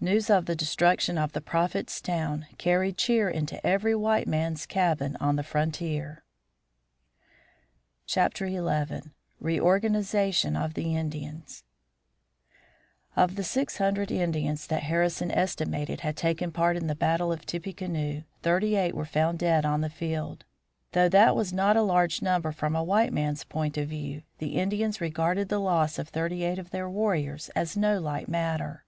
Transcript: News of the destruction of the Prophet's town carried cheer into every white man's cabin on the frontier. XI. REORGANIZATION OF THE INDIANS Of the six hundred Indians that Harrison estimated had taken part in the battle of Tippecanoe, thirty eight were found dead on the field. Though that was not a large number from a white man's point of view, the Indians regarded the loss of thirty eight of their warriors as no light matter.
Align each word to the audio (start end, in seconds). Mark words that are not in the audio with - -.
News 0.00 0.30
of 0.30 0.46
the 0.46 0.56
destruction 0.56 1.18
of 1.18 1.32
the 1.34 1.42
Prophet's 1.42 2.00
town 2.00 2.46
carried 2.56 2.96
cheer 2.96 3.28
into 3.28 3.60
every 3.66 3.94
white 3.94 4.26
man's 4.26 4.64
cabin 4.64 5.18
on 5.20 5.36
the 5.36 5.42
frontier. 5.42 6.24
XI. 8.08 8.26
REORGANIZATION 9.38 10.56
OF 10.56 10.72
THE 10.72 10.96
INDIANS 10.96 11.64
Of 13.16 13.36
the 13.36 13.44
six 13.44 13.76
hundred 13.76 14.10
Indians 14.10 14.66
that 14.68 14.84
Harrison 14.84 15.30
estimated 15.30 16.00
had 16.00 16.16
taken 16.16 16.52
part 16.52 16.78
in 16.78 16.86
the 16.86 16.94
battle 16.94 17.30
of 17.30 17.44
Tippecanoe, 17.44 18.22
thirty 18.42 18.76
eight 18.76 18.94
were 18.94 19.04
found 19.04 19.38
dead 19.38 19.66
on 19.66 19.82
the 19.82 19.90
field. 19.90 20.46
Though 20.92 21.10
that 21.10 21.36
was 21.36 21.52
not 21.52 21.76
a 21.76 21.82
large 21.82 22.22
number 22.22 22.50
from 22.50 22.74
a 22.74 22.82
white 22.82 23.12
man's 23.12 23.44
point 23.44 23.76
of 23.76 23.88
view, 23.90 24.22
the 24.38 24.56
Indians 24.56 25.02
regarded 25.02 25.50
the 25.50 25.60
loss 25.60 25.98
of 25.98 26.08
thirty 26.08 26.44
eight 26.44 26.58
of 26.58 26.70
their 26.70 26.88
warriors 26.88 27.50
as 27.50 27.76
no 27.76 28.00
light 28.00 28.26
matter. 28.26 28.86